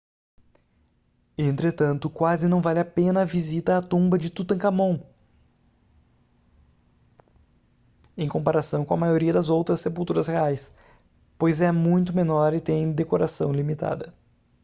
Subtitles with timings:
[1.37, 4.99] entretanto quase não vale a pena a visita à tumba de tutancâmon
[8.17, 10.73] em comparação com a maioria das outras sepulturas reais
[11.37, 14.11] pois é muito menor e tem decoração limitada